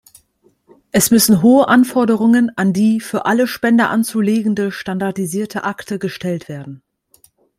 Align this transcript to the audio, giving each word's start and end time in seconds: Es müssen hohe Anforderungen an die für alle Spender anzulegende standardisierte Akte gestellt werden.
Es 0.91 1.11
müssen 1.11 1.43
hohe 1.43 1.67
Anforderungen 1.67 2.49
an 2.57 2.73
die 2.73 2.99
für 2.99 3.25
alle 3.27 3.45
Spender 3.45 3.91
anzulegende 3.91 4.71
standardisierte 4.71 5.63
Akte 5.63 5.99
gestellt 5.99 6.49
werden. 6.49 6.81